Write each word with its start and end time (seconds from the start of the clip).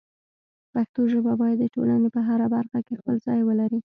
پښتو 0.73 1.01
ژبه 1.11 1.33
باید 1.41 1.57
د 1.61 1.65
ټولنې 1.75 2.09
په 2.15 2.21
هره 2.27 2.47
برخه 2.55 2.79
کې 2.85 2.93
خپل 2.99 3.15
ځای 3.25 3.39
ولري. 3.43 3.79